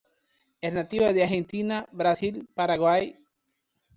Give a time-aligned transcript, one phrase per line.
[0.61, 3.19] Es nativa de Argentina, Brasil, Paraguay.